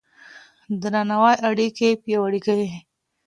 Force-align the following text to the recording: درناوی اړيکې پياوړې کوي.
درناوی 0.81 1.35
اړيکې 1.49 1.99
پياوړې 2.03 2.39
کوي. 2.45 2.69